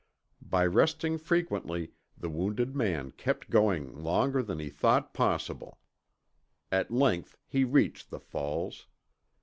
By 0.41 0.65
resting 0.65 1.19
frequently, 1.19 1.91
the 2.17 2.27
wounded 2.27 2.75
man 2.75 3.11
kept 3.11 3.51
going 3.51 4.01
longer 4.01 4.41
than 4.41 4.57
he 4.57 4.71
thought 4.71 5.13
possible. 5.13 5.77
At 6.71 6.89
length 6.89 7.37
he 7.45 7.63
reached 7.63 8.09
the 8.09 8.19
falls. 8.19 8.87